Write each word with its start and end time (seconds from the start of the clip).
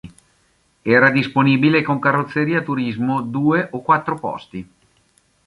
Era 0.95 1.11
disponibile 1.11 1.83
con 1.83 1.99
carrozzeria 1.99 2.63
turismo 2.65 3.21
due 3.21 3.67
o 3.71 3.83
quattro 3.83 4.15
posti. 4.15 4.67